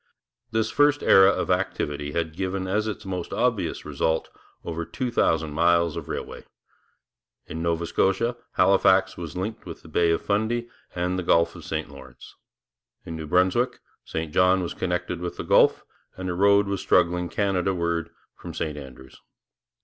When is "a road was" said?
16.31-16.81